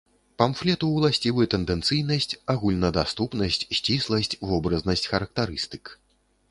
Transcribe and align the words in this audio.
Памфлету 0.41 0.87
ўласцівы 0.93 1.43
тэндэнцыйнасць, 1.55 2.37
агульнадаступнасць, 2.55 3.61
сцісласць, 3.83 4.39
вобразнасць 4.55 5.09
характарыстык. 5.15 5.83